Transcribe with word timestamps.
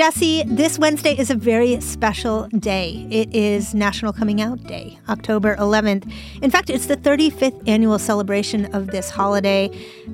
Jessi. 0.00 0.44
This 0.46 0.78
Wednesday 0.78 1.14
is 1.14 1.28
a 1.28 1.34
very 1.34 1.78
special 1.82 2.48
day. 2.58 3.06
It 3.10 3.34
is 3.34 3.74
National 3.74 4.14
Coming 4.14 4.40
Out 4.40 4.62
Day, 4.66 4.98
October 5.10 5.56
11th. 5.56 6.10
In 6.40 6.50
fact, 6.50 6.70
it's 6.70 6.86
the 6.86 6.96
35th 6.96 7.68
annual 7.68 7.98
celebration 7.98 8.74
of 8.74 8.86
this 8.86 9.10
holiday, 9.10 9.68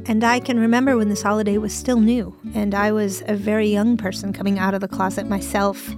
and 0.06 0.24
I 0.24 0.40
can 0.40 0.58
remember 0.58 0.96
when 0.96 1.08
this 1.08 1.22
holiday 1.22 1.56
was 1.56 1.72
still 1.72 2.00
new, 2.00 2.36
and 2.52 2.74
I 2.74 2.90
was 2.90 3.22
a 3.28 3.36
very 3.36 3.68
young 3.68 3.96
person 3.96 4.32
coming 4.32 4.58
out 4.58 4.74
of 4.74 4.80
the 4.80 4.88
closet 4.88 5.28
myself. 5.28 5.88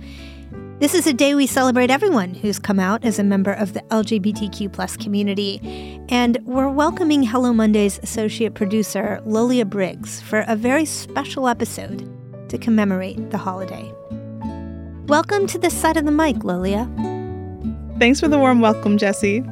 This 0.80 0.94
is 0.94 1.06
a 1.06 1.14
day 1.14 1.34
we 1.34 1.46
celebrate 1.46 1.90
everyone 1.90 2.34
who's 2.34 2.58
come 2.58 2.78
out 2.78 3.06
as 3.06 3.18
a 3.18 3.24
member 3.24 3.52
of 3.54 3.72
the 3.72 3.80
LGBTQ 3.80 4.70
plus 4.70 4.98
community. 4.98 5.98
And 6.10 6.36
we're 6.44 6.68
welcoming 6.68 7.22
Hello 7.22 7.54
Monday's 7.54 7.98
associate 8.02 8.52
producer, 8.52 9.22
Lolia 9.24 9.64
Briggs, 9.64 10.20
for 10.20 10.44
a 10.46 10.56
very 10.56 10.84
special 10.84 11.48
episode 11.48 12.17
to 12.48 12.58
commemorate 12.58 13.30
the 13.30 13.38
holiday. 13.38 13.92
Welcome 15.06 15.46
to 15.46 15.58
this 15.58 15.72
side 15.72 15.96
of 15.96 16.04
the 16.04 16.10
mic, 16.10 16.44
Lolia. 16.44 16.86
Thanks 17.98 18.20
for 18.20 18.28
the 18.28 18.38
warm 18.38 18.60
welcome, 18.60 18.98
Jessi. 18.98 19.42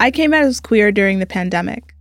I 0.00 0.10
came 0.10 0.34
out 0.34 0.44
as 0.44 0.60
queer 0.60 0.90
during 0.90 1.18
the 1.18 1.26
pandemic. 1.26 1.94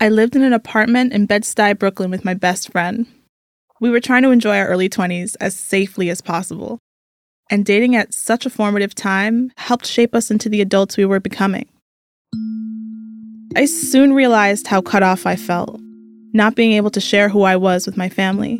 I 0.00 0.08
lived 0.08 0.34
in 0.34 0.42
an 0.42 0.52
apartment 0.52 1.12
in 1.12 1.26
Bed-Stuy, 1.26 1.78
Brooklyn 1.78 2.10
with 2.10 2.24
my 2.24 2.34
best 2.34 2.72
friend. 2.72 3.06
We 3.80 3.90
were 3.90 4.00
trying 4.00 4.22
to 4.22 4.30
enjoy 4.30 4.56
our 4.58 4.68
early 4.68 4.88
20s 4.88 5.36
as 5.38 5.54
safely 5.54 6.08
as 6.08 6.20
possible. 6.20 6.78
And 7.50 7.66
dating 7.66 7.94
at 7.94 8.14
such 8.14 8.46
a 8.46 8.50
formative 8.50 8.94
time 8.94 9.52
helped 9.58 9.86
shape 9.86 10.14
us 10.14 10.30
into 10.30 10.48
the 10.48 10.62
adults 10.62 10.96
we 10.96 11.04
were 11.04 11.20
becoming. 11.20 11.68
I 13.54 13.66
soon 13.66 14.14
realized 14.14 14.68
how 14.68 14.80
cut 14.80 15.02
off 15.02 15.26
I 15.26 15.36
felt 15.36 15.81
not 16.32 16.54
being 16.54 16.72
able 16.72 16.90
to 16.90 17.00
share 17.00 17.28
who 17.28 17.42
I 17.42 17.56
was 17.56 17.86
with 17.86 17.96
my 17.96 18.08
family. 18.08 18.58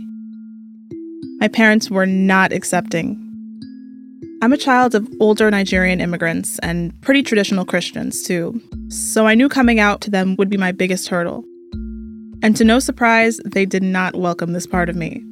My 1.38 1.48
parents 1.48 1.90
were 1.90 2.06
not 2.06 2.52
accepting. 2.52 3.18
I'm 4.42 4.52
a 4.52 4.58
child 4.58 4.94
of 4.94 5.08
older 5.20 5.50
Nigerian 5.50 6.00
immigrants 6.00 6.58
and 6.60 6.92
pretty 7.00 7.22
traditional 7.22 7.64
Christians, 7.64 8.22
too, 8.22 8.60
so 8.88 9.26
I 9.26 9.34
knew 9.34 9.48
coming 9.48 9.80
out 9.80 10.00
to 10.02 10.10
them 10.10 10.36
would 10.36 10.50
be 10.50 10.56
my 10.56 10.72
biggest 10.72 11.08
hurdle. 11.08 11.44
And 12.42 12.56
to 12.56 12.64
no 12.64 12.78
surprise, 12.78 13.40
they 13.44 13.64
did 13.64 13.82
not 13.82 14.16
welcome 14.16 14.52
this 14.52 14.66
part 14.66 14.88
of 14.88 14.96
me. 14.96 15.22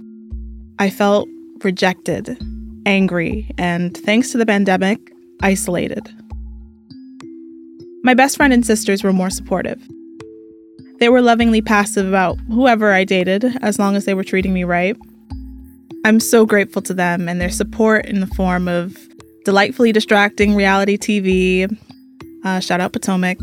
I 0.78 0.90
felt 0.90 1.28
rejected, 1.62 2.38
angry, 2.86 3.50
and 3.58 3.96
thanks 3.96 4.30
to 4.32 4.38
the 4.38 4.46
pandemic, 4.46 4.98
isolated. 5.42 6.08
My 8.02 8.14
best 8.14 8.36
friend 8.36 8.52
and 8.52 8.64
sisters 8.64 9.02
were 9.02 9.12
more 9.12 9.28
supportive. 9.30 9.82
They 11.00 11.08
were 11.08 11.22
lovingly 11.22 11.62
passive 11.62 12.06
about 12.06 12.38
whoever 12.52 12.92
I 12.92 13.04
dated, 13.04 13.56
as 13.62 13.78
long 13.78 13.96
as 13.96 14.04
they 14.04 14.12
were 14.12 14.22
treating 14.22 14.52
me 14.52 14.64
right. 14.64 14.96
I'm 16.04 16.20
so 16.20 16.44
grateful 16.44 16.82
to 16.82 16.94
them 16.94 17.26
and 17.26 17.40
their 17.40 17.50
support 17.50 18.04
in 18.04 18.20
the 18.20 18.26
form 18.26 18.68
of 18.68 18.96
delightfully 19.46 19.92
distracting 19.92 20.54
reality 20.54 20.98
TV, 20.98 21.74
uh, 22.44 22.60
shout 22.60 22.80
out 22.80 22.92
Potomac, 22.92 23.38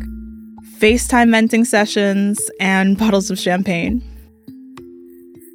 FaceTime 0.78 1.32
venting 1.32 1.66
sessions, 1.66 2.40
and 2.60 2.98
bottles 3.00 3.32
of 3.32 3.40
champagne. 3.40 4.04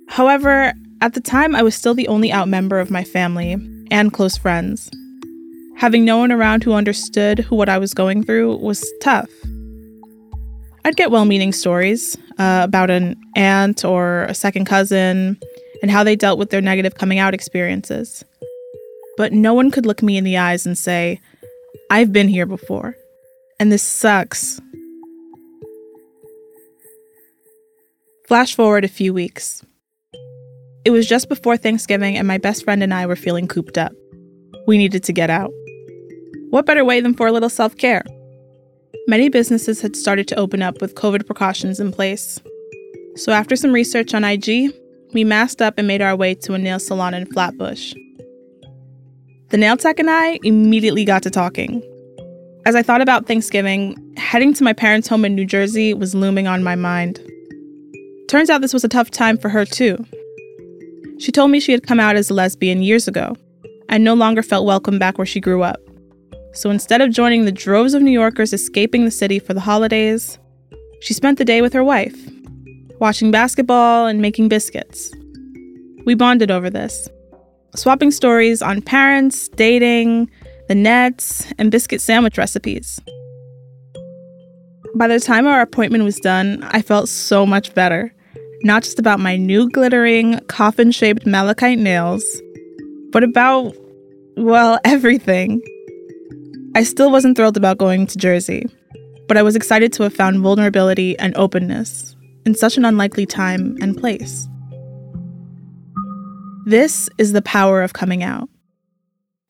However, 0.09 0.73
at 1.01 1.15
the 1.15 1.21
time, 1.21 1.55
I 1.55 1.63
was 1.63 1.75
still 1.75 1.95
the 1.95 2.09
only 2.09 2.33
out 2.33 2.49
member 2.49 2.81
of 2.81 2.91
my 2.91 3.05
family 3.05 3.53
and 3.91 4.13
close 4.13 4.37
friends. 4.37 4.91
Having 5.77 6.05
no 6.05 6.19
one 6.19 6.33
around 6.33 6.65
who 6.65 6.73
understood 6.73 7.45
what 7.49 7.69
I 7.69 7.79
was 7.79 7.95
going 7.95 8.25
through 8.25 8.57
was 8.57 8.85
tough. 9.03 9.31
I'd 10.85 10.97
get 10.97 11.11
well 11.11 11.25
meaning 11.25 11.53
stories 11.53 12.17
uh, 12.39 12.63
about 12.65 12.91
an 12.91 13.21
aunt 13.37 13.85
or 13.85 14.25
a 14.25 14.35
second 14.35 14.65
cousin 14.65 15.39
and 15.81 15.91
how 15.91 16.03
they 16.03 16.17
dealt 16.17 16.39
with 16.39 16.51
their 16.51 16.61
negative 16.61 16.97
coming 16.97 17.19
out 17.19 17.35
experiences. 17.35 18.25
But 19.17 19.33
no 19.33 19.55
one 19.55 19.71
could 19.71 19.87
look 19.87 20.03
me 20.03 20.17
in 20.17 20.25
the 20.25 20.39
eyes 20.39 20.67
and 20.67 20.77
say, 20.77 21.21
I've 21.91 22.13
been 22.13 22.29
here 22.29 22.47
before, 22.47 22.97
and 23.61 23.71
this 23.71 23.83
sucks. 23.83 24.61
Flash 28.27 28.55
forward 28.55 28.85
a 28.85 28.89
few 28.89 29.13
weeks. 29.13 29.65
It 30.85 30.91
was 30.91 31.07
just 31.07 31.29
before 31.29 31.57
Thanksgiving, 31.57 32.17
and 32.17 32.27
my 32.27 32.39
best 32.39 32.65
friend 32.65 32.83
and 32.83 32.95
I 32.95 33.07
were 33.07 33.15
feeling 33.15 33.47
cooped 33.47 33.79
up. 33.79 33.93
We 34.67 34.79
needed 34.79 35.05
to 35.05 35.13
get 35.13 35.31
out. 35.31 35.53
What 36.51 36.67
better 36.67 36.85
way 36.85 37.01
than 37.01 37.15
for 37.15 37.27
a 37.27 37.33
little 37.33 37.51
self 37.51 37.77
care? 37.77 38.05
Many 39.09 39.29
businesses 39.29 39.81
had 39.81 39.97
started 39.97 40.29
to 40.29 40.37
open 40.37 40.63
up 40.63 40.81
with 40.81 40.95
COVID 40.95 41.27
precautions 41.27 41.81
in 41.81 41.93
place. 41.93 42.41
So, 43.17 43.33
after 43.33 43.57
some 43.57 43.73
research 43.73 44.15
on 44.15 44.23
IG, 44.23 44.73
we 45.13 45.25
masked 45.25 45.61
up 45.61 45.75
and 45.77 45.89
made 45.89 46.01
our 46.01 46.15
way 46.15 46.35
to 46.37 46.55
a 46.55 46.59
nail 46.59 46.79
salon 46.79 47.13
in 47.13 47.27
Flatbush. 47.27 47.95
The 49.49 49.59
nail 49.59 49.77
tech 49.77 49.99
and 49.99 50.09
I 50.09 50.39
immediately 50.45 51.05
got 51.05 51.25
to 51.25 51.31
talking. 51.31 51.83
As 52.65 52.77
I 52.77 52.83
thought 52.85 53.01
about 53.01 53.27
Thanksgiving, 53.27 53.97
heading 54.17 54.55
to 54.55 54.65
my 54.65 54.73
parents' 54.73 55.09
home 55.09 55.25
in 55.25 55.35
New 55.35 55.47
Jersey 55.47 55.95
was 55.95 56.15
looming 56.15 56.47
on 56.47 56.63
my 56.63 56.77
mind. 56.77 57.21
Turns 58.29 58.51
out 58.51 58.61
this 58.61 58.73
was 58.73 58.85
a 58.85 58.89
tough 58.89 59.11
time 59.11 59.37
for 59.37 59.49
her, 59.49 59.65
too. 59.65 60.07
She 61.19 61.33
told 61.33 61.51
me 61.51 61.59
she 61.59 61.73
had 61.73 61.87
come 61.87 61.99
out 61.99 62.15
as 62.15 62.31
a 62.31 62.35
lesbian 62.35 62.83
years 62.83 63.09
ago 63.09 63.37
and 63.89 64.05
no 64.05 64.15
longer 64.15 64.45
felt 64.45 64.65
welcome 64.65 65.01
back 65.01 65.19
where 65.19 65.27
she 65.27 65.41
grew 65.41 65.65
up. 65.65 65.82
So 66.55 66.71
instead 66.71 67.01
of 67.01 67.11
joining 67.11 67.45
the 67.45 67.53
droves 67.53 67.95
of 67.95 68.03
New 68.03 68.11
Yorkers 68.11 68.53
escaping 68.53 69.05
the 69.05 69.11
city 69.11 69.39
for 69.39 69.55
the 69.55 69.61
holidays, 69.61 70.39
she 71.01 71.15
spent 71.15 71.39
the 71.39 71.45
day 71.45 71.63
with 71.63 71.73
her 71.73 71.83
wife, 71.83 72.17
watching 73.01 73.31
basketball 73.31 74.07
and 74.07 74.21
making 74.21 74.49
biscuits. 74.49 75.11
We 76.05 76.15
bonded 76.15 76.51
over 76.51 76.69
this, 76.69 77.09
swapping 77.75 78.11
stories 78.11 78.61
on 78.61 78.83
parents, 78.83 79.49
dating, 79.49 80.31
the 80.69 80.75
nets, 80.75 81.47
and 81.59 81.71
biscuit 81.71 82.01
sandwich 82.01 82.37
recipes. 82.37 83.01
By 84.95 85.09
the 85.09 85.21
time 85.21 85.47
our 85.47 85.63
appointment 85.63 86.05
was 86.05 86.17
done, 86.19 86.63
I 86.65 86.83
felt 86.83 87.09
so 87.09 87.47
much 87.47 87.75
better. 87.75 88.13
Not 88.63 88.83
just 88.83 88.99
about 88.99 89.21
my 89.21 89.37
new 89.37 89.71
glittering, 89.71 90.39
coffin 90.49 90.91
shaped 90.91 91.27
malachite 91.27 91.79
nails, 91.79 92.25
but 93.11 93.25
about, 93.25 93.75
well, 94.37 94.79
everything. 94.85 95.63
I 96.75 96.85
still 96.85 97.11
wasn't 97.11 97.37
thrilled 97.37 97.59
about 97.59 97.77
going 97.77 98.07
to 98.07 98.17
Jersey, 98.17 98.67
but 99.29 99.37
I 99.37 99.43
was 99.43 99.55
excited 99.57 99.93
to 99.93 100.05
have 100.05 100.15
found 100.15 100.41
vulnerability 100.41 101.19
and 101.19 101.37
openness 101.37 102.17
in 102.47 102.55
such 102.55 102.79
an 102.79 102.87
unlikely 102.87 103.27
time 103.27 103.77
and 103.83 103.95
place. 103.95 104.49
This 106.65 107.11
is 107.19 107.33
the 107.33 107.43
power 107.43 107.83
of 107.83 107.93
coming 107.93 108.23
out. 108.23 108.49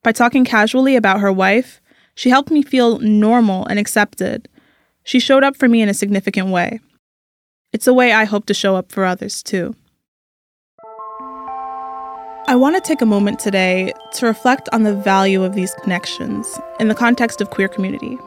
By 0.03 0.11
talking 0.11 0.43
casually 0.43 0.97
about 0.97 1.21
her 1.21 1.31
wife, 1.31 1.79
she 2.13 2.29
helped 2.29 2.51
me 2.51 2.61
feel 2.61 2.99
normal 2.99 3.65
and 3.67 3.79
accepted. 3.79 4.49
She 5.05 5.21
showed 5.21 5.45
up 5.45 5.55
for 5.55 5.69
me 5.69 5.81
in 5.81 5.87
a 5.87 5.93
significant 5.93 6.49
way. 6.49 6.81
It's 7.71 7.87
a 7.87 7.93
way 7.93 8.11
I 8.11 8.25
hope 8.25 8.47
to 8.47 8.53
show 8.53 8.75
up 8.75 8.91
for 8.91 9.05
others 9.05 9.41
too. 9.41 9.75
I 12.45 12.57
want 12.57 12.75
to 12.75 12.81
take 12.81 13.01
a 13.01 13.05
moment 13.05 13.39
today 13.39 13.93
to 14.15 14.25
reflect 14.25 14.67
on 14.73 14.83
the 14.83 14.93
value 14.93 15.43
of 15.43 15.55
these 15.55 15.73
connections 15.75 16.59
in 16.77 16.89
the 16.89 16.95
context 16.95 17.39
of 17.39 17.49
queer 17.49 17.69
community. 17.69 18.19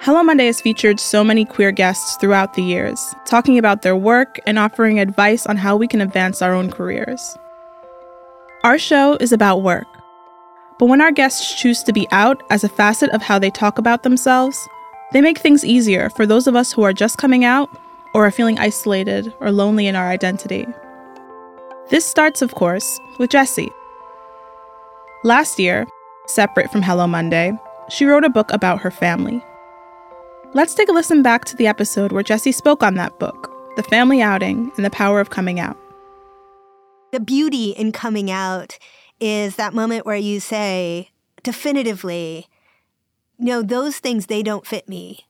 Hello 0.00 0.20
Monday 0.24 0.46
has 0.46 0.60
featured 0.60 0.98
so 0.98 1.22
many 1.22 1.44
queer 1.44 1.70
guests 1.70 2.16
throughout 2.16 2.54
the 2.54 2.64
years, 2.64 3.14
talking 3.24 3.56
about 3.56 3.82
their 3.82 3.94
work 3.94 4.40
and 4.48 4.58
offering 4.58 4.98
advice 4.98 5.46
on 5.46 5.56
how 5.56 5.76
we 5.76 5.86
can 5.86 6.00
advance 6.00 6.42
our 6.42 6.52
own 6.52 6.68
careers. 6.68 7.36
Our 8.64 8.78
show 8.78 9.14
is 9.20 9.30
about 9.30 9.62
work, 9.62 9.86
but 10.80 10.86
when 10.86 11.00
our 11.00 11.12
guests 11.12 11.54
choose 11.54 11.84
to 11.84 11.92
be 11.92 12.08
out 12.10 12.42
as 12.50 12.64
a 12.64 12.68
facet 12.68 13.10
of 13.10 13.22
how 13.22 13.38
they 13.38 13.50
talk 13.50 13.78
about 13.78 14.02
themselves, 14.02 14.58
they 15.12 15.20
make 15.20 15.38
things 15.38 15.64
easier 15.64 16.10
for 16.10 16.26
those 16.26 16.48
of 16.48 16.56
us 16.56 16.72
who 16.72 16.82
are 16.82 16.92
just 16.92 17.16
coming 17.16 17.44
out 17.44 17.70
or 18.12 18.26
are 18.26 18.32
feeling 18.32 18.58
isolated 18.58 19.32
or 19.38 19.52
lonely 19.52 19.86
in 19.86 19.94
our 19.94 20.08
identity. 20.08 20.66
This 21.88 22.04
starts, 22.04 22.42
of 22.42 22.56
course, 22.56 22.98
with 23.20 23.30
Jessi. 23.30 23.68
Last 25.22 25.60
year, 25.60 25.86
separate 26.26 26.72
from 26.72 26.82
Hello 26.82 27.06
Monday, 27.06 27.52
she 27.88 28.06
wrote 28.06 28.24
a 28.24 28.28
book 28.28 28.52
about 28.52 28.80
her 28.80 28.90
family. 28.90 29.40
Let's 30.52 30.74
take 30.74 30.88
a 30.88 30.92
listen 30.92 31.22
back 31.22 31.44
to 31.44 31.56
the 31.56 31.68
episode 31.68 32.10
where 32.10 32.24
Jessi 32.24 32.52
spoke 32.52 32.82
on 32.82 32.94
that 32.94 33.16
book, 33.20 33.52
The 33.76 33.84
Family 33.84 34.20
Outing 34.20 34.72
and 34.74 34.84
the 34.84 34.90
Power 34.90 35.20
of 35.20 35.30
Coming 35.30 35.60
Out. 35.60 35.76
The 37.12 37.20
beauty 37.20 37.70
in 37.70 37.92
coming 37.92 38.32
out 38.32 38.80
is 39.20 39.54
that 39.54 39.72
moment 39.72 40.04
where 40.04 40.16
you 40.16 40.40
say 40.40 41.10
definitively, 41.44 42.48
no, 43.38 43.62
those 43.62 43.98
things, 43.98 44.26
they 44.26 44.42
don't 44.42 44.66
fit 44.66 44.88
me. 44.88 45.26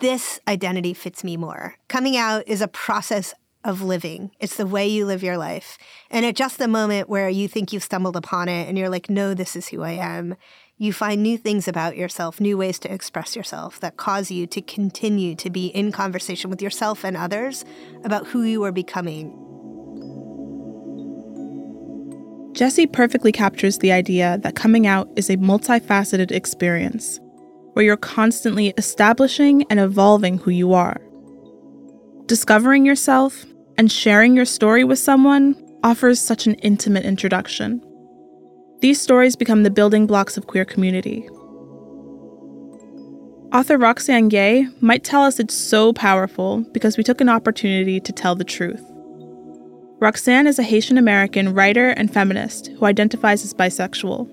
This 0.00 0.38
identity 0.46 0.92
fits 0.92 1.24
me 1.24 1.38
more. 1.38 1.76
Coming 1.88 2.14
out 2.14 2.46
is 2.46 2.60
a 2.60 2.68
process 2.68 3.32
of 3.64 3.82
living. 3.82 4.30
It's 4.38 4.56
the 4.56 4.66
way 4.66 4.86
you 4.86 5.06
live 5.06 5.22
your 5.22 5.38
life. 5.38 5.78
And 6.10 6.24
at 6.26 6.36
just 6.36 6.58
the 6.58 6.68
moment 6.68 7.08
where 7.08 7.28
you 7.28 7.48
think 7.48 7.72
you've 7.72 7.82
stumbled 7.82 8.16
upon 8.16 8.48
it 8.48 8.68
and 8.68 8.76
you're 8.76 8.88
like, 8.88 9.08
no, 9.08 9.34
this 9.34 9.56
is 9.56 9.68
who 9.68 9.82
I 9.82 9.92
am, 9.92 10.36
you 10.76 10.92
find 10.92 11.22
new 11.22 11.38
things 11.38 11.68
about 11.68 11.96
yourself, 11.96 12.40
new 12.40 12.58
ways 12.58 12.78
to 12.80 12.92
express 12.92 13.36
yourself 13.36 13.80
that 13.80 13.96
cause 13.96 14.30
you 14.30 14.46
to 14.48 14.60
continue 14.60 15.34
to 15.36 15.48
be 15.48 15.68
in 15.68 15.92
conversation 15.92 16.50
with 16.50 16.60
yourself 16.60 17.04
and 17.04 17.16
others 17.16 17.64
about 18.04 18.26
who 18.26 18.42
you 18.42 18.62
are 18.64 18.72
becoming. 18.72 19.32
Jessi 22.52 22.92
perfectly 22.92 23.32
captures 23.32 23.78
the 23.78 23.92
idea 23.92 24.38
that 24.42 24.54
coming 24.54 24.86
out 24.86 25.08
is 25.16 25.28
a 25.28 25.36
multifaceted 25.38 26.30
experience 26.30 27.18
where 27.72 27.84
you're 27.84 27.96
constantly 27.96 28.72
establishing 28.76 29.64
and 29.70 29.80
evolving 29.80 30.38
who 30.38 30.50
you 30.50 30.72
are. 30.72 31.00
Discovering 32.26 32.86
yourself 32.86 33.44
and 33.76 33.90
sharing 33.90 34.36
your 34.36 34.44
story 34.44 34.84
with 34.84 34.98
someone 34.98 35.54
offers 35.82 36.20
such 36.20 36.46
an 36.46 36.54
intimate 36.54 37.04
introduction. 37.04 37.82
These 38.80 39.00
stories 39.00 39.36
become 39.36 39.62
the 39.62 39.70
building 39.70 40.06
blocks 40.06 40.36
of 40.36 40.46
queer 40.46 40.64
community. 40.64 41.28
Author 43.52 43.78
Roxane 43.78 44.28
Gay 44.28 44.66
might 44.80 45.04
tell 45.04 45.22
us 45.22 45.38
it's 45.38 45.54
so 45.54 45.92
powerful 45.92 46.64
because 46.72 46.96
we 46.96 47.04
took 47.04 47.20
an 47.20 47.28
opportunity 47.28 48.00
to 48.00 48.12
tell 48.12 48.34
the 48.34 48.44
truth. 48.44 48.84
Roxane 50.00 50.46
is 50.46 50.58
a 50.58 50.64
Haitian 50.64 50.98
American 50.98 51.54
writer 51.54 51.90
and 51.90 52.12
feminist 52.12 52.66
who 52.78 52.84
identifies 52.84 53.44
as 53.44 53.54
bisexual. 53.54 54.28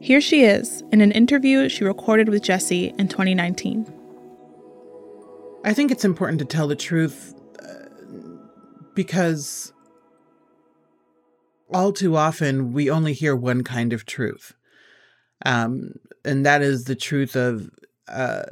Here 0.00 0.20
she 0.20 0.44
is 0.44 0.82
in 0.90 1.00
an 1.00 1.12
interview 1.12 1.68
she 1.68 1.84
recorded 1.84 2.28
with 2.28 2.42
Jessi 2.42 2.98
in 2.98 3.08
2019. 3.08 3.86
I 5.64 5.72
think 5.72 5.90
it's 5.90 6.04
important 6.04 6.38
to 6.40 6.44
tell 6.44 6.66
the 6.66 6.76
truth 6.76 7.34
because 8.94 9.72
all 11.72 11.92
too 11.92 12.16
often 12.16 12.72
we 12.72 12.90
only 12.90 13.12
hear 13.12 13.34
one 13.34 13.64
kind 13.64 13.92
of 13.92 14.06
truth. 14.06 14.54
Um, 15.44 15.94
and 16.24 16.46
that 16.46 16.62
is 16.62 16.84
the 16.84 16.94
truth 16.94 17.36
of 17.36 17.70
uh, 18.08 18.44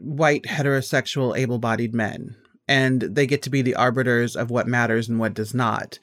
white, 0.00 0.44
heterosexual, 0.44 1.36
able 1.36 1.58
bodied 1.58 1.94
men. 1.94 2.36
And 2.66 3.02
they 3.02 3.26
get 3.26 3.42
to 3.42 3.50
be 3.50 3.62
the 3.62 3.74
arbiters 3.74 4.36
of 4.36 4.50
what 4.50 4.66
matters 4.66 5.08
and 5.08 5.18
what 5.18 5.34
does 5.34 5.54
not. 5.54 5.98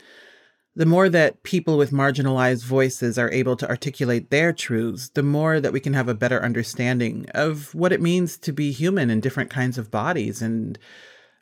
The 0.76 0.86
more 0.86 1.10
that 1.10 1.42
people 1.42 1.76
with 1.78 1.92
marginalized 1.92 2.64
voices 2.64 3.18
are 3.18 3.32
able 3.32 3.56
to 3.56 3.68
articulate 3.68 4.30
their 4.30 4.54
truths, 4.54 5.10
the 5.10 5.24
more 5.24 5.60
that 5.60 5.74
we 5.74 5.80
can 5.80 5.94
have 5.94 6.08
a 6.08 6.14
better 6.14 6.44
understanding 6.44 7.26
of 7.34 7.74
what 7.74 7.92
it 7.92 8.02
means 8.02 8.38
to 8.38 8.52
be 8.52 8.72
human 8.72 9.10
in 9.10 9.20
different 9.20 9.50
kinds 9.50 9.80
of 9.80 9.90
bodies. 9.90 10.40
And 10.42 10.78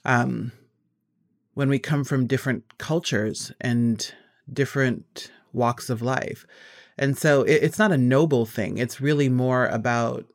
um, 0.06 0.54
when 1.56 1.70
we 1.70 1.80
come 1.80 2.04
from 2.04 2.28
different 2.28 2.78
cultures 2.78 3.52
and 3.60 4.14
different 4.52 5.32
walks 5.52 5.90
of 5.90 6.02
life. 6.02 6.46
And 6.98 7.18
so 7.18 7.42
it, 7.44 7.64
it's 7.64 7.80
not 7.80 7.92
a 7.92 7.98
noble 7.98 8.46
thing. 8.46 8.78
It's 8.78 9.02
really 9.02 9.30
more 9.30 9.66
about 9.68 10.26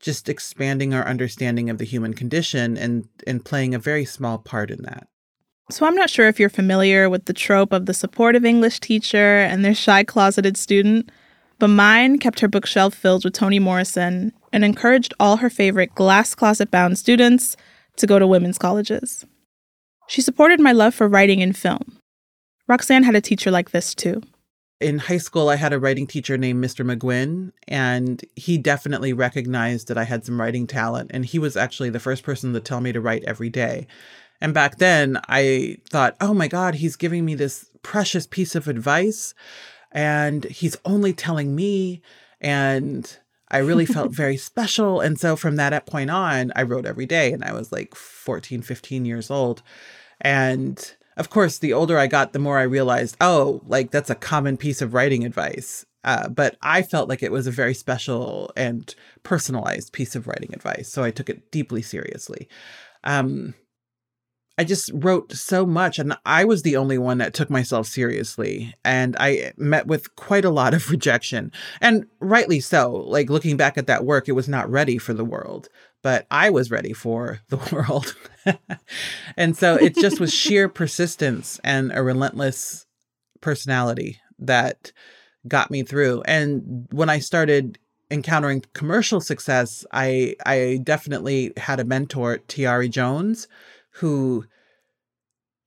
just 0.00 0.28
expanding 0.28 0.94
our 0.94 1.06
understanding 1.06 1.68
of 1.68 1.78
the 1.78 1.84
human 1.84 2.14
condition 2.14 2.78
and, 2.78 3.06
and 3.26 3.44
playing 3.44 3.74
a 3.74 3.78
very 3.78 4.04
small 4.04 4.38
part 4.38 4.70
in 4.70 4.82
that. 4.82 5.06
So, 5.70 5.86
I'm 5.86 5.94
not 5.94 6.10
sure 6.10 6.26
if 6.26 6.40
you're 6.40 6.48
familiar 6.48 7.08
with 7.08 7.26
the 7.26 7.32
trope 7.32 7.72
of 7.72 7.86
the 7.86 7.94
supportive 7.94 8.44
English 8.44 8.80
teacher 8.80 9.36
and 9.36 9.64
their 9.64 9.74
shy 9.74 10.02
closeted 10.02 10.56
student, 10.56 11.12
but 11.60 11.68
mine 11.68 12.18
kept 12.18 12.40
her 12.40 12.48
bookshelf 12.48 12.92
filled 12.92 13.22
with 13.22 13.34
Toni 13.34 13.60
Morrison 13.60 14.32
and 14.52 14.64
encouraged 14.64 15.14
all 15.20 15.36
her 15.36 15.50
favorite 15.50 15.94
glass 15.94 16.34
closet 16.34 16.72
bound 16.72 16.98
students 16.98 17.56
to 17.96 18.06
go 18.08 18.18
to 18.18 18.26
women's 18.26 18.58
colleges. 18.58 19.24
She 20.10 20.22
supported 20.22 20.58
my 20.58 20.72
love 20.72 20.92
for 20.92 21.06
writing 21.06 21.40
and 21.40 21.56
film, 21.56 22.00
Roxane 22.70 23.04
had 23.04 23.14
a 23.14 23.20
teacher 23.20 23.50
like 23.50 23.70
this 23.70 23.94
too. 23.94 24.22
In 24.80 24.98
high 24.98 25.18
school, 25.18 25.48
I 25.48 25.54
had 25.56 25.72
a 25.72 25.78
writing 25.78 26.06
teacher 26.06 26.36
named 26.36 26.64
Mr. 26.64 26.84
McGuinn, 26.84 27.52
and 27.68 28.24
he 28.34 28.58
definitely 28.58 29.12
recognized 29.12 29.86
that 29.86 29.98
I 29.98 30.02
had 30.04 30.24
some 30.24 30.40
writing 30.40 30.66
talent. 30.66 31.10
And 31.14 31.24
he 31.24 31.38
was 31.38 31.56
actually 31.56 31.90
the 31.90 32.00
first 32.00 32.24
person 32.24 32.52
to 32.52 32.60
tell 32.60 32.80
me 32.80 32.90
to 32.90 33.00
write 33.00 33.22
every 33.24 33.50
day. 33.50 33.86
And 34.40 34.52
back 34.52 34.78
then, 34.78 35.20
I 35.28 35.78
thought, 35.90 36.16
oh 36.20 36.34
my 36.34 36.48
God, 36.48 36.76
he's 36.76 36.96
giving 36.96 37.24
me 37.24 37.36
this 37.36 37.70
precious 37.82 38.26
piece 38.26 38.56
of 38.56 38.66
advice, 38.66 39.32
and 39.92 40.44
he's 40.44 40.76
only 40.84 41.12
telling 41.12 41.54
me. 41.54 42.02
And 42.40 43.16
I 43.48 43.58
really 43.58 43.86
felt 43.96 44.10
very 44.10 44.36
special. 44.36 45.00
And 45.00 45.20
so 45.20 45.36
from 45.36 45.54
that 45.56 45.86
point 45.86 46.10
on, 46.10 46.52
I 46.56 46.62
wrote 46.62 46.86
every 46.86 47.06
day, 47.06 47.32
and 47.32 47.44
I 47.44 47.52
was 47.52 47.70
like 47.70 47.94
14, 47.94 48.62
15 48.62 49.04
years 49.04 49.30
old. 49.30 49.62
And 50.20 50.94
of 51.16 51.30
course, 51.30 51.58
the 51.58 51.72
older 51.72 51.98
I 51.98 52.06
got, 52.06 52.32
the 52.32 52.38
more 52.38 52.58
I 52.58 52.62
realized, 52.62 53.16
oh, 53.20 53.62
like 53.66 53.90
that's 53.90 54.10
a 54.10 54.14
common 54.14 54.56
piece 54.56 54.80
of 54.80 54.94
writing 54.94 55.24
advice. 55.24 55.84
Uh, 56.02 56.28
but 56.28 56.56
I 56.62 56.82
felt 56.82 57.08
like 57.08 57.22
it 57.22 57.32
was 57.32 57.46
a 57.46 57.50
very 57.50 57.74
special 57.74 58.50
and 58.56 58.94
personalized 59.22 59.92
piece 59.92 60.16
of 60.16 60.26
writing 60.26 60.54
advice. 60.54 60.88
So 60.88 61.04
I 61.04 61.10
took 61.10 61.28
it 61.28 61.50
deeply 61.50 61.82
seriously. 61.82 62.48
Um, 63.04 63.54
I 64.56 64.64
just 64.64 64.90
wrote 64.92 65.32
so 65.32 65.64
much, 65.64 65.98
and 65.98 66.16
I 66.26 66.44
was 66.44 66.62
the 66.62 66.76
only 66.76 66.98
one 66.98 67.18
that 67.18 67.32
took 67.32 67.48
myself 67.48 67.86
seriously. 67.86 68.74
And 68.84 69.16
I 69.18 69.52
met 69.56 69.86
with 69.86 70.14
quite 70.16 70.44
a 70.44 70.50
lot 70.50 70.74
of 70.74 70.90
rejection, 70.90 71.52
and 71.80 72.06
rightly 72.20 72.60
so. 72.60 72.92
Like 72.92 73.30
looking 73.30 73.56
back 73.56 73.78
at 73.78 73.86
that 73.86 74.04
work, 74.04 74.28
it 74.28 74.32
was 74.32 74.48
not 74.48 74.70
ready 74.70 74.98
for 74.98 75.14
the 75.14 75.24
world 75.24 75.68
but 76.02 76.26
I 76.30 76.50
was 76.50 76.70
ready 76.70 76.92
for 76.92 77.40
the 77.48 77.56
world. 77.72 78.14
and 79.36 79.56
so 79.56 79.76
it 79.76 79.94
just 79.96 80.20
was 80.20 80.32
sheer 80.32 80.68
persistence 80.80 81.60
and 81.62 81.92
a 81.94 82.02
relentless 82.02 82.86
personality 83.40 84.20
that 84.38 84.92
got 85.46 85.70
me 85.70 85.82
through. 85.82 86.22
And 86.24 86.86
when 86.90 87.08
I 87.08 87.18
started 87.18 87.78
encountering 88.10 88.64
commercial 88.72 89.20
success, 89.20 89.84
I 89.92 90.36
I 90.44 90.80
definitely 90.82 91.52
had 91.56 91.80
a 91.80 91.84
mentor, 91.84 92.38
Tayari 92.48 92.90
Jones, 92.90 93.46
who 93.94 94.44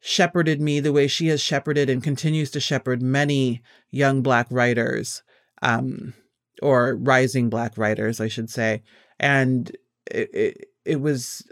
shepherded 0.06 0.60
me 0.60 0.80
the 0.80 0.92
way 0.92 1.08
she 1.08 1.28
has 1.28 1.42
shepherded 1.42 1.90
and 1.90 2.04
continues 2.04 2.52
to 2.52 2.60
shepherd 2.60 3.02
many 3.02 3.62
young 3.90 4.22
black 4.22 4.46
writers 4.50 5.24
um, 5.62 6.14
or 6.62 6.96
rising 6.96 7.50
black 7.50 7.78
writers, 7.78 8.20
I 8.20 8.28
should 8.28 8.50
say. 8.50 8.84
And 9.18 9.72
it, 10.10 10.30
it, 10.34 10.68
it 10.86 11.02
was 11.02 11.44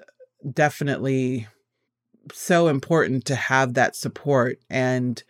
definitely 0.53 1.47
so 2.33 2.67
important 2.67 3.25
to 3.25 3.35
have 3.35 3.73
that 3.73 3.95
support 3.95 4.59
and 4.69 5.23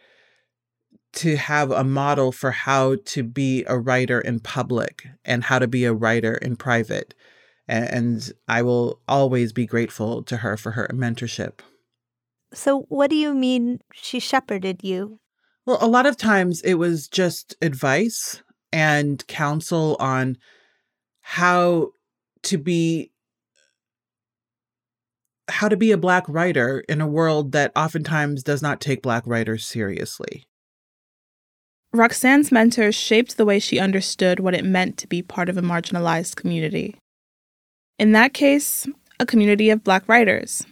to 1.14 1.36
have 1.36 1.72
a 1.72 1.84
model 1.84 2.32
for 2.32 2.52
how 2.52 2.96
to 3.06 3.24
be 3.24 3.66
a 3.68 3.78
writer 3.78 4.22
in 4.22 4.40
public 4.40 5.08
and 5.26 5.44
how 5.44 5.60
to 5.60 5.68
be 5.68 5.86
a 5.86 5.94
writer 5.94 6.36
in 6.36 6.56
private. 6.56 7.14
And 7.68 8.32
I 8.48 8.62
will 8.62 9.00
always 9.08 9.54
be 9.54 9.66
grateful 9.66 10.24
to 10.24 10.38
her 10.38 10.58
for 10.58 10.72
her 10.72 10.90
mentorship. 10.94 11.60
So, 12.54 12.82
what 12.90 13.10
do 13.10 13.16
you 13.16 13.34
mean 13.34 13.80
she 13.94 14.20
shepherded 14.20 14.84
you? 14.84 15.20
Well, 15.66 15.78
a 15.80 15.88
lot 15.88 16.06
of 16.06 16.18
times 16.18 16.62
it 16.62 16.74
was 16.76 17.08
just 17.08 17.56
advice 17.62 18.42
and 18.74 19.26
counsel 19.28 19.96
on 20.00 20.38
how 21.22 21.92
to 22.44 22.58
be 22.58 23.11
how 25.48 25.68
to 25.68 25.78
be 25.78 25.92
a 25.92 25.98
Black 25.98 26.24
writer 26.28 26.84
in 26.88 27.02
a 27.02 27.08
world 27.08 27.52
that 27.52 27.72
oftentimes 27.76 28.44
does 28.44 28.62
not 28.62 28.82
take 28.82 29.02
Black 29.02 29.24
writers 29.26 29.66
seriously. 29.66 30.46
Roxane's 31.94 32.52
mentors 32.52 32.96
shaped 32.96 33.36
the 33.36 33.46
way 33.46 33.60
she 33.60 33.80
understood 33.80 34.40
what 34.40 34.56
it 34.56 34.64
meant 34.64 34.98
to 34.98 35.08
be 35.08 35.22
part 35.22 35.50
of 35.50 35.58
a 35.58 35.62
marginalized 35.62 36.36
community. 36.36 36.96
In 38.00 38.14
that 38.14 38.34
case, 38.34 38.88
a 39.20 39.26
community 39.26 39.70
of 39.70 39.84
Black 39.84 40.08
writers. 40.08 40.66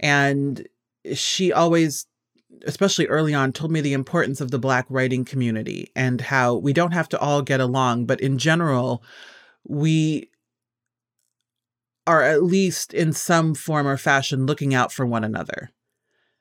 And 0.00 0.66
she 1.14 1.52
always, 1.52 2.06
especially 2.66 3.06
early 3.06 3.34
on, 3.34 3.52
told 3.52 3.70
me 3.70 3.80
the 3.80 3.92
importance 3.92 4.40
of 4.40 4.50
the 4.50 4.58
Black 4.58 4.84
writing 4.88 5.24
community 5.24 5.92
and 5.94 6.20
how 6.20 6.56
we 6.56 6.72
don't 6.72 6.92
have 6.92 7.08
to 7.10 7.18
all 7.20 7.40
get 7.40 7.60
along, 7.60 8.06
but 8.06 8.20
in 8.20 8.36
general, 8.36 9.02
we 9.66 10.28
are 12.06 12.22
at 12.22 12.42
least 12.42 12.92
in 12.92 13.12
some 13.12 13.54
form 13.54 13.86
or 13.86 13.96
fashion 13.96 14.46
looking 14.46 14.74
out 14.74 14.92
for 14.92 15.06
one 15.06 15.24
another 15.24 15.70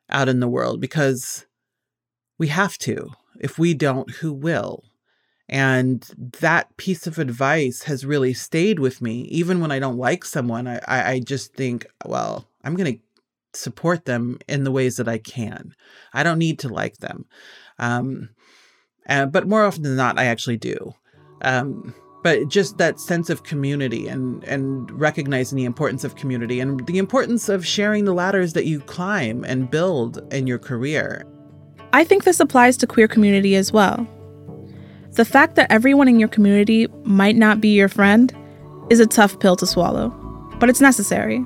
out 0.09 0.29
in 0.29 0.39
the 0.39 0.47
world 0.47 0.81
because 0.81 1.45
we 2.37 2.47
have 2.47 2.77
to. 2.79 3.11
If 3.39 3.57
we 3.57 3.73
don't, 3.73 4.09
who 4.15 4.33
will? 4.33 4.83
And 5.49 6.01
that 6.39 6.75
piece 6.77 7.07
of 7.07 7.19
advice 7.19 7.83
has 7.83 8.05
really 8.05 8.33
stayed 8.33 8.79
with 8.79 9.01
me. 9.01 9.21
Even 9.23 9.59
when 9.59 9.71
I 9.71 9.79
don't 9.79 9.97
like 9.97 10.25
someone, 10.25 10.67
I, 10.67 10.81
I 10.87 11.19
just 11.19 11.53
think, 11.53 11.85
well, 12.05 12.47
I'm 12.63 12.75
going 12.75 12.95
to 12.95 13.59
support 13.59 14.05
them 14.05 14.39
in 14.47 14.63
the 14.63 14.71
ways 14.71 14.97
that 14.97 15.07
I 15.07 15.17
can. 15.17 15.75
I 16.13 16.23
don't 16.23 16.39
need 16.39 16.59
to 16.59 16.69
like 16.69 16.97
them. 16.97 17.25
Um, 17.79 18.29
Uh, 19.07 19.25
but 19.25 19.47
more 19.47 19.65
often 19.65 19.83
than 19.83 19.97
not, 19.97 20.17
I 20.17 20.25
actually 20.25 20.57
do. 20.57 20.95
Um, 21.41 21.93
but 22.23 22.47
just 22.47 22.77
that 22.77 22.99
sense 22.99 23.29
of 23.29 23.43
community 23.43 24.07
and 24.07 24.43
and 24.45 24.89
recognizing 24.99 25.57
the 25.57 25.65
importance 25.65 26.03
of 26.03 26.15
community 26.15 26.59
and 26.59 26.85
the 26.87 26.97
importance 26.97 27.49
of 27.49 27.67
sharing 27.67 28.05
the 28.05 28.13
ladders 28.13 28.53
that 28.53 28.65
you 28.65 28.79
climb 28.79 29.43
and 29.43 29.69
build 29.69 30.21
in 30.33 30.47
your 30.47 30.57
career. 30.57 31.25
I 31.91 32.03
think 32.03 32.23
this 32.23 32.39
applies 32.39 32.77
to 32.77 32.87
queer 32.87 33.07
community 33.07 33.55
as 33.55 33.71
well. 33.71 34.07
The 35.11 35.25
fact 35.25 35.55
that 35.55 35.71
everyone 35.71 36.07
in 36.07 36.19
your 36.19 36.29
community 36.29 36.87
might 37.03 37.35
not 37.35 37.61
be 37.61 37.75
your 37.75 37.89
friend 37.89 38.35
is 38.89 38.99
a 38.99 39.05
tough 39.05 39.39
pill 39.39 39.55
to 39.57 39.67
swallow, 39.67 40.09
but 40.59 40.69
it's 40.69 40.81
necessary. 40.81 41.45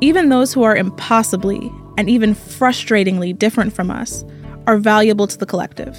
Even 0.00 0.30
those 0.30 0.52
who 0.52 0.64
are 0.64 0.76
impossibly 0.76 1.70
and 1.96 2.10
even 2.10 2.34
frustratingly 2.34 3.38
different 3.38 3.72
from 3.72 3.90
us 3.90 4.24
are 4.66 4.78
valuable 4.78 5.26
to 5.26 5.38
the 5.38 5.46
collective. 5.46 5.96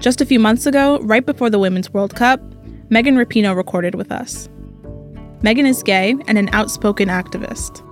Just 0.00 0.22
a 0.22 0.24
few 0.24 0.40
months 0.40 0.64
ago, 0.64 0.98
right 1.02 1.26
before 1.26 1.50
the 1.50 1.58
Women's 1.58 1.92
World 1.92 2.16
Cup, 2.16 2.40
Megan 2.88 3.16
Rapinoe 3.16 3.54
recorded 3.54 3.94
with 3.94 4.10
us. 4.10 4.48
Megan 5.42 5.66
is 5.66 5.82
gay 5.82 6.16
and 6.26 6.38
an 6.38 6.48
outspoken 6.54 7.10
activist. 7.10 7.84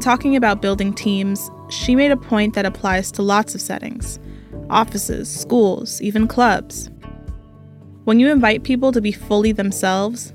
Talking 0.00 0.36
about 0.36 0.62
building 0.62 0.94
teams, 0.94 1.50
she 1.68 1.94
made 1.94 2.12
a 2.12 2.16
point 2.16 2.54
that 2.54 2.64
applies 2.64 3.12
to 3.12 3.22
lots 3.22 3.54
of 3.54 3.60
settings 3.60 4.18
offices, 4.70 5.28
schools, 5.28 6.00
even 6.00 6.26
clubs. 6.26 6.90
When 8.04 8.18
you 8.18 8.32
invite 8.32 8.64
people 8.64 8.90
to 8.92 9.00
be 9.02 9.12
fully 9.12 9.52
themselves, 9.52 10.32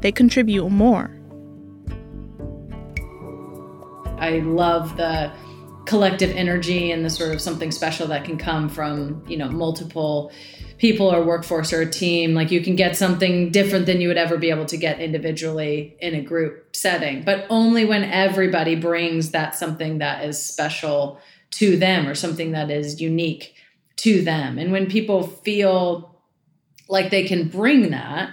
they 0.00 0.10
contribute 0.10 0.68
more. 0.70 1.08
I 4.18 4.40
love 4.44 4.96
the 4.96 5.32
collective 5.90 6.30
energy 6.30 6.92
and 6.92 7.04
the 7.04 7.10
sort 7.10 7.34
of 7.34 7.40
something 7.40 7.72
special 7.72 8.06
that 8.06 8.24
can 8.24 8.38
come 8.38 8.68
from 8.68 9.24
you 9.26 9.36
know 9.36 9.48
multiple 9.48 10.30
people 10.78 11.12
or 11.12 11.22
workforce 11.22 11.72
or 11.72 11.82
a 11.82 11.90
team. 11.90 12.32
Like 12.32 12.52
you 12.52 12.62
can 12.62 12.76
get 12.76 12.96
something 12.96 13.50
different 13.50 13.86
than 13.86 14.00
you 14.00 14.06
would 14.06 14.16
ever 14.16 14.38
be 14.38 14.50
able 14.50 14.66
to 14.66 14.76
get 14.76 15.00
individually 15.00 15.96
in 16.00 16.14
a 16.14 16.22
group 16.22 16.74
setting 16.74 17.24
but 17.24 17.44
only 17.50 17.84
when 17.84 18.04
everybody 18.04 18.76
brings 18.76 19.32
that 19.32 19.56
something 19.56 19.98
that 19.98 20.24
is 20.24 20.40
special 20.40 21.20
to 21.50 21.76
them 21.76 22.06
or 22.06 22.14
something 22.14 22.52
that 22.52 22.70
is 22.70 23.00
unique 23.00 23.54
to 23.96 24.22
them. 24.22 24.58
And 24.58 24.70
when 24.70 24.86
people 24.86 25.26
feel 25.26 26.16
like 26.88 27.10
they 27.10 27.24
can 27.24 27.48
bring 27.48 27.90
that 27.90 28.30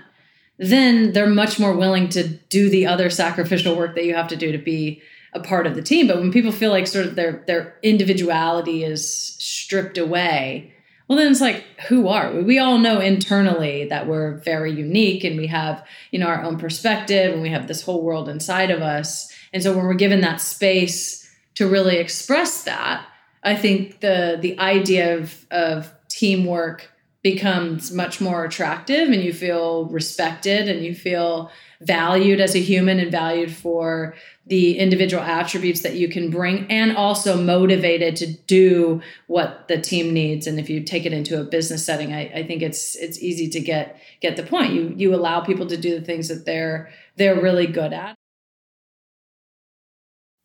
then 0.59 1.13
they're 1.13 1.27
much 1.27 1.59
more 1.59 1.75
willing 1.75 2.09
to 2.09 2.27
do 2.27 2.69
the 2.69 2.87
other 2.87 3.09
sacrificial 3.09 3.75
work 3.75 3.93
that 3.95 4.05
you 4.05 4.15
have 4.15 4.27
to 4.27 4.35
do 4.35 4.51
to 4.51 4.57
be 4.57 5.01
a 5.33 5.39
part 5.39 5.67
of 5.67 5.75
the 5.75 5.81
team. 5.81 6.07
But 6.07 6.19
when 6.19 6.31
people 6.31 6.51
feel 6.51 6.71
like 6.71 6.87
sort 6.87 7.05
of 7.05 7.15
their 7.15 7.43
their 7.47 7.75
individuality 7.83 8.83
is 8.83 9.07
stripped 9.07 9.97
away, 9.97 10.73
well 11.07 11.17
then 11.17 11.31
it's 11.31 11.41
like 11.41 11.63
who 11.87 12.07
are 12.07 12.31
we? 12.31 12.43
We 12.43 12.59
all 12.59 12.77
know 12.77 12.99
internally 12.99 13.85
that 13.85 14.07
we're 14.07 14.37
very 14.37 14.71
unique 14.71 15.23
and 15.23 15.37
we 15.37 15.47
have, 15.47 15.85
you 16.11 16.19
know, 16.19 16.27
our 16.27 16.43
own 16.43 16.57
perspective 16.57 17.33
and 17.33 17.41
we 17.41 17.49
have 17.49 17.67
this 17.67 17.81
whole 17.81 18.03
world 18.03 18.29
inside 18.29 18.71
of 18.71 18.81
us. 18.81 19.31
And 19.53 19.61
so 19.61 19.75
when 19.75 19.85
we're 19.85 19.93
given 19.93 20.21
that 20.21 20.41
space 20.41 21.29
to 21.55 21.67
really 21.67 21.97
express 21.97 22.63
that, 22.63 23.05
I 23.43 23.55
think 23.55 23.99
the 24.01 24.37
the 24.39 24.59
idea 24.59 25.17
of 25.17 25.45
of 25.51 25.91
teamwork 26.09 26.91
becomes 27.23 27.91
much 27.91 28.21
more 28.21 28.45
attractive 28.45 29.09
and 29.09 29.21
you 29.21 29.33
feel 29.33 29.85
respected 29.85 30.69
and 30.69 30.85
you 30.85 30.95
feel 30.95 31.51
valued 31.81 32.39
as 32.39 32.55
a 32.55 32.59
human 32.59 32.99
and 32.99 33.11
valued 33.11 33.51
for 33.51 34.15
the 34.47 34.77
individual 34.77 35.21
attributes 35.21 35.81
that 35.81 35.95
you 35.95 36.09
can 36.09 36.29
bring 36.29 36.65
and 36.71 36.95
also 36.95 37.39
motivated 37.39 38.15
to 38.15 38.33
do 38.33 39.01
what 39.27 39.67
the 39.67 39.79
team 39.79 40.13
needs. 40.13 40.47
And 40.47 40.59
if 40.59 40.69
you 40.69 40.81
take 40.81 41.05
it 41.05 41.13
into 41.13 41.39
a 41.39 41.43
business 41.43 41.85
setting 41.85 42.13
I, 42.13 42.31
I, 42.33 42.43
think 42.43 42.61
it's 42.61 42.95
it's 42.95 43.19
easy 43.19 43.49
to 43.49 43.59
get 43.59 43.99
get 44.21 44.37
the 44.37 44.43
point. 44.43 44.73
You 44.73 44.93
you 44.95 45.13
allow 45.13 45.41
people 45.41 45.67
to 45.67 45.77
do 45.77 45.99
the 45.99 46.05
things 46.05 46.29
that 46.29 46.45
they're 46.45 46.89
they're 47.15 47.39
really 47.39 47.67
good 47.67 47.93
at. 47.93 48.15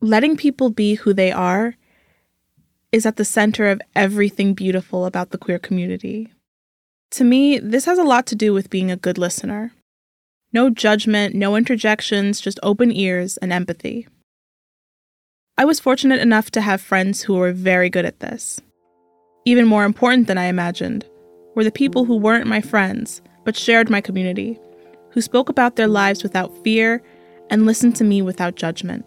Letting 0.01 0.37
people 0.37 0.71
be 0.71 0.95
who 0.95 1.15
they 1.15 1.31
are 1.31 1.77
is 2.91 3.07
at 3.07 3.17
the 3.17 3.25
center 3.25 3.69
of 3.69 3.81
everything 3.95 4.53
beautiful 4.53 5.07
about 5.07 5.31
the 5.31 5.39
queer 5.39 5.59
community. 5.59 6.33
To 7.13 7.25
me 7.25 7.59
this 7.59 7.87
has 7.87 7.99
a 7.99 8.05
lot 8.05 8.27
to 8.27 8.35
do 8.35 8.53
with 8.53 8.69
being 8.69 8.91
a 8.91 8.97
good 8.97 9.17
listener 9.17 9.73
no 10.53 10.69
judgment, 10.69 11.35
no 11.35 11.57
interjections, 11.57 12.41
just 12.41 12.61
open 12.63 12.93
ears 12.93 13.37
and 13.39 13.53
empathy. 13.53 14.07
I 15.57 15.65
was 15.65 15.81
fortunate 15.81 16.21
enough 16.21 16.51
to 16.53 16.61
have 16.61 16.81
friends 16.81 17.23
who 17.23 17.35
were 17.35 17.53
very 17.53 17.89
good 17.89 18.05
at 18.05 18.21
this. 18.21 18.61
Even 19.45 19.67
more 19.67 19.85
important 19.85 20.27
than 20.27 20.39
I 20.39 20.45
imagined 20.45 21.05
were 21.55 21.65
the 21.65 21.71
people 21.71 22.05
who 22.05 22.17
weren't 22.17 22.47
my 22.47 22.61
friends, 22.61 23.23
but 23.45 23.57
shared 23.57 23.91
my 23.91 24.01
community, 24.01 24.59
who 25.11 25.21
spoke 25.21 25.49
about 25.49 25.77
their 25.77 25.89
lives 25.89 26.23
without 26.23 26.53
fear 26.65 27.03
and 27.51 27.67
listened 27.67 27.97
to 27.97 28.05
me 28.05 28.23
without 28.23 28.57
judgment. 28.57 29.05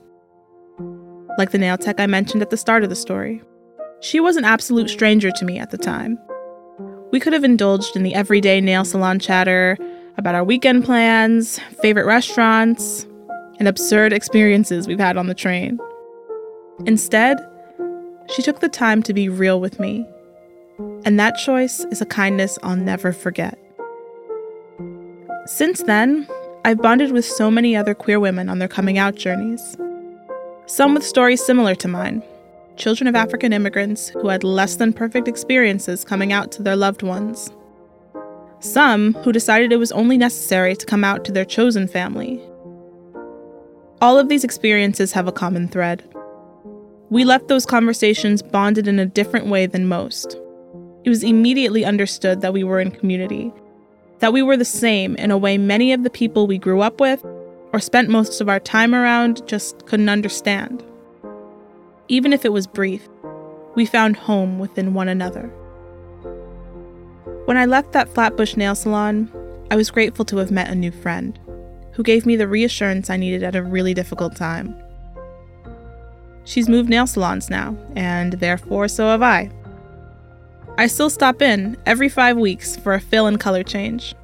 Like 1.38 1.52
the 1.52 1.58
nail 1.58 1.78
tech 1.78 2.00
I 2.00 2.08
mentioned 2.08 2.42
at 2.42 2.50
the 2.50 2.58
start 2.58 2.84
of 2.84 2.90
the 2.90 2.96
story. 2.96 3.42
She 4.02 4.20
was 4.20 4.36
an 4.36 4.46
absolute 4.46 4.90
stranger 4.90 5.32
to 5.32 5.46
me 5.46 5.58
at 5.58 5.72
the 5.72 5.78
time. 5.78 6.18
We 7.12 7.20
could 7.20 7.34
have 7.34 7.44
indulged 7.44 7.96
in 7.96 8.04
the 8.04 8.14
everyday 8.14 8.62
nail 8.62 8.86
salon 8.86 9.20
chatter, 9.20 9.78
about 10.18 10.36
our 10.36 10.44
weekend 10.44 10.86
plans, 10.86 11.60
favorite 11.82 12.06
restaurants, 12.06 13.06
and 13.60 13.68
absurd 13.68 14.14
experiences 14.14 14.88
we've 14.88 15.00
had 15.00 15.18
on 15.18 15.28
the 15.28 15.34
train. 15.34 15.80
Instead, 16.86 17.38
she 18.30 18.42
took 18.42 18.60
the 18.60 18.70
time 18.70 19.04
to 19.04 19.14
be 19.14 19.30
real 19.30 19.60
with 19.60 19.80
me, 19.80 20.06
and 21.06 21.20
that 21.20 21.38
choice 21.38 21.82
is 21.92 22.02
a 22.02 22.06
kindness 22.06 22.58
I'll 22.64 22.76
never 22.76 23.14
forget. 23.14 23.58
Since 25.46 25.84
then, 25.84 26.28
I've 26.64 26.82
bonded 26.82 27.12
with 27.12 27.26
so 27.26 27.52
many 27.52 27.76
other 27.76 27.94
queer 27.94 28.20
women 28.20 28.50
on 28.50 28.60
their 28.60 28.68
coming 28.68 28.98
out 28.98 29.16
journeys. 29.16 29.78
Some 30.66 30.96
with 30.96 31.06
stories 31.06 31.46
similar 31.46 31.76
to 31.76 31.88
mine 31.88 32.24
children 32.78 33.08
of 33.08 33.16
African 33.16 33.54
immigrants 33.54 34.10
who 34.10 34.28
had 34.28 34.44
less 34.44 34.76
than 34.76 34.92
perfect 34.92 35.30
experiences 35.30 36.04
coming 36.04 36.34
out 36.34 36.52
to 36.52 36.62
their 36.62 36.76
loved 36.76 37.04
ones 37.04 37.50
some 38.66 39.14
who 39.16 39.32
decided 39.32 39.72
it 39.72 39.78
was 39.78 39.92
only 39.92 40.18
necessary 40.18 40.76
to 40.76 40.86
come 40.86 41.04
out 41.04 41.24
to 41.26 41.32
their 41.32 41.46
chosen 41.46 41.88
family. 41.88 42.42
All 44.02 44.20
of 44.20 44.28
these 44.28 44.44
experiences 44.44 45.12
have 45.14 45.28
a 45.28 45.32
common 45.32 45.68
thread. 45.68 46.04
We 47.10 47.24
left 47.24 47.48
those 47.48 47.66
conversations 47.66 48.42
bonded 48.42 48.88
in 48.88 49.00
a 49.00 49.06
different 49.06 49.48
way 49.48 49.68
than 49.68 49.88
most. 49.88 50.38
It 51.04 51.10
was 51.10 51.24
immediately 51.24 51.86
understood 51.86 52.42
that 52.42 52.54
we 52.54 52.64
were 52.64 52.80
in 52.80 52.92
community, 52.92 53.54
that 54.20 54.34
we 54.34 54.42
were 54.42 54.58
the 54.58 54.66
same 54.66 55.16
in 55.16 55.32
a 55.32 55.38
way 55.38 55.58
many 55.58 55.94
of 55.94 56.04
the 56.04 56.10
people 56.10 56.48
we 56.48 56.58
grew 56.58 56.82
up 56.82 57.00
with 57.00 57.24
or 57.74 57.80
spent 57.80 58.10
most 58.10 58.42
of 58.42 58.50
our 58.50 58.60
time 58.60 58.96
around 58.96 59.46
just 59.48 59.86
couldn't 59.86 60.10
understand. 60.10 60.84
Even 62.08 62.34
if 62.34 62.46
it 62.46 62.54
was 62.54 62.68
brief, 62.68 63.08
we 63.76 63.86
found 63.86 64.16
home 64.16 64.60
within 64.60 64.94
one 64.94 65.08
another. 65.10 65.52
When 67.46 67.58
I 67.58 67.66
left 67.66 67.92
that 67.92 68.10
Flatbush 68.10 68.56
nail 68.58 68.74
salon, 68.74 69.32
I 69.70 69.76
was 69.76 69.92
grateful 69.92 70.26
to 70.26 70.38
have 70.38 70.50
met 70.50 70.72
a 70.72 70.76
new 70.76 70.92
friend 70.92 71.40
who 71.94 72.02
gave 72.02 72.26
me 72.26 72.36
the 72.36 72.48
reassurance 72.48 73.10
I 73.10 73.18
needed 73.18 73.44
at 73.44 73.56
a 73.56 73.64
really 73.64 73.94
difficult 73.94 74.36
time. 74.36 74.76
She's 76.44 76.68
moved 76.68 76.90
nail 76.90 77.06
salons 77.06 77.50
now, 77.50 77.78
and 77.96 78.34
therefore 78.34 78.88
so 78.88 79.08
have 79.08 79.22
I. 79.22 79.52
I 80.78 80.88
still 80.88 81.10
stop 81.10 81.42
in 81.42 81.78
every 81.86 82.10
five 82.10 82.36
weeks 82.36 82.76
for 82.78 82.96
a 82.96 83.00
fill 83.00 83.28
and 83.28 83.40
color 83.40 83.64
change. 83.64 84.16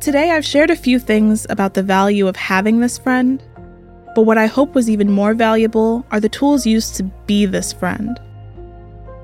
Today, 0.00 0.30
I've 0.30 0.44
shared 0.44 0.70
a 0.70 0.76
few 0.76 0.98
things 0.98 1.46
about 1.50 1.74
the 1.74 1.82
value 1.82 2.28
of 2.28 2.36
having 2.36 2.80
this 2.80 2.98
friend, 2.98 3.42
but 4.14 4.22
what 4.22 4.38
I 4.38 4.46
hope 4.46 4.74
was 4.74 4.88
even 4.88 5.10
more 5.10 5.34
valuable 5.34 6.04
are 6.10 6.20
the 6.20 6.28
tools 6.30 6.66
used 6.66 6.96
to 6.96 7.02
be 7.26 7.44
this 7.44 7.72
friend. 7.74 8.18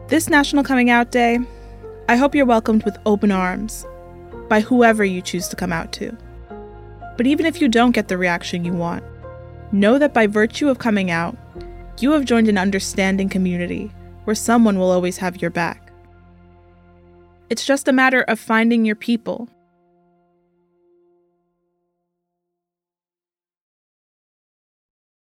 This 0.09 0.29
National 0.29 0.63
Coming 0.63 0.91
Out 0.91 1.11
Day, 1.11 1.39
I 2.09 2.17
hope 2.17 2.35
you're 2.35 2.45
welcomed 2.45 2.83
with 2.85 2.99
open 3.07 3.31
arms 3.31 3.87
by 4.49 4.61
whoever 4.61 5.05
you 5.05 5.23
choose 5.23 5.49
to 5.49 5.57
come 5.57 5.73
out 5.73 5.93
to. 5.93 6.17
But 7.17 7.27
even 7.27 7.47
if 7.47 7.61
you 7.61 7.69
don't 7.69 7.93
get 7.93 8.09
the 8.09 8.19
reaction 8.19 8.65
you 8.65 8.73
want, 8.73 9.05
know 9.71 9.99
that 9.99 10.13
by 10.13 10.27
virtue 10.27 10.69
of 10.69 10.79
coming 10.79 11.11
out, 11.11 11.37
you 12.01 12.11
have 12.13 12.25
joined 12.25 12.49
an 12.49 12.59
understanding 12.59 13.29
community 13.29 13.93
where 14.25 14.35
someone 14.35 14.79
will 14.79 14.91
always 14.91 15.19
have 15.19 15.41
your 15.41 15.51
back. 15.51 15.93
It's 17.51 17.65
just 17.65 17.87
a 17.87 17.93
matter 17.93 18.23
of 18.23 18.41
finding 18.41 18.85
your 18.85 18.97
people 18.97 19.49